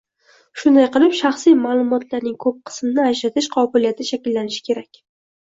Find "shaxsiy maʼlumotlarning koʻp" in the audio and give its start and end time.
1.19-2.57